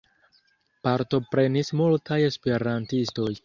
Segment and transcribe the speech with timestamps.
[0.87, 3.31] Partoprenis multaj esperantistoj.